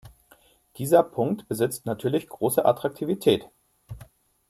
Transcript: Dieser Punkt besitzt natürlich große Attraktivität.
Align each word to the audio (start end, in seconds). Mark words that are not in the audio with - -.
Dieser 0.77 1.03
Punkt 1.03 1.47
besitzt 1.47 1.85
natürlich 1.85 2.27
große 2.27 2.65
Attraktivität. 2.65 3.47